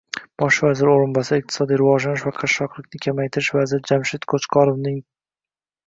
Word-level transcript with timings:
Bosh 0.43 0.57
vazir 0.67 0.89
o'rinbosari, 0.93 1.43
Iqtisodiy 1.43 1.79
rivojlanish 1.83 2.25
va 2.29 2.35
qashshoqlikni 2.39 3.05
kamaytirish 3.07 3.53
vaziri 3.61 3.89
Jamshid 3.95 4.31
Qo'chqorovning 4.35 5.03
Kun 5.03 5.11